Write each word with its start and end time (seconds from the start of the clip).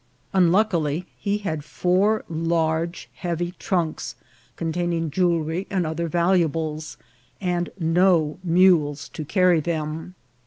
Unluckily, 0.33 1.05
he 1.15 1.37
had 1.37 1.63
four 1.63 2.25
large, 2.27 3.07
heavy 3.13 3.51
trunks 3.59 4.15
containing 4.55 5.11
jewelry 5.11 5.67
and 5.69 5.85
other 5.85 6.07
valuables, 6.07 6.97
and 7.39 7.69
no 7.79 8.39
mules 8.43 9.07
to 9.09 9.23
carry 9.23 9.59
them. 9.59 10.15